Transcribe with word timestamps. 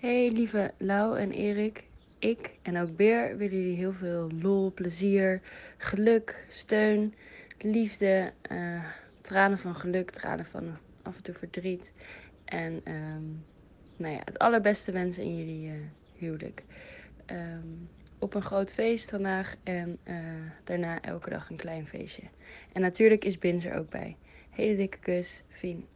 Hey 0.00 0.30
lieve 0.30 0.72
Lau 0.76 1.18
en 1.18 1.30
Erik. 1.30 1.84
Ik 2.18 2.50
en 2.62 2.78
ook 2.78 2.96
Beer 2.96 3.36
willen 3.36 3.56
jullie 3.56 3.76
heel 3.76 3.92
veel 3.92 4.30
lol, 4.40 4.72
plezier, 4.72 5.40
geluk, 5.76 6.46
steun, 6.48 7.14
liefde, 7.58 8.32
uh, 8.52 8.84
tranen 9.20 9.58
van 9.58 9.74
geluk, 9.74 10.10
tranen 10.10 10.46
van 10.46 10.76
af 11.02 11.16
en 11.16 11.22
toe 11.22 11.34
verdriet. 11.34 11.92
En 12.44 12.72
um, 12.92 13.44
nou 13.96 14.14
ja, 14.14 14.20
het 14.24 14.38
allerbeste 14.38 14.92
wensen 14.92 15.22
in 15.22 15.36
jullie 15.36 15.68
uh, 15.68 15.74
huwelijk. 16.16 16.62
Um, 17.26 17.88
op 18.18 18.34
een 18.34 18.42
groot 18.42 18.72
feest 18.72 19.10
vandaag 19.10 19.54
en 19.62 19.98
uh, 20.04 20.16
daarna 20.64 21.02
elke 21.02 21.30
dag 21.30 21.50
een 21.50 21.56
klein 21.56 21.86
feestje. 21.86 22.22
En 22.72 22.80
natuurlijk 22.80 23.24
is 23.24 23.38
Bins 23.38 23.64
er 23.64 23.78
ook 23.78 23.90
bij. 23.90 24.16
Hele 24.50 24.76
dikke 24.76 24.98
kus, 24.98 25.42
Fien. 25.48 25.84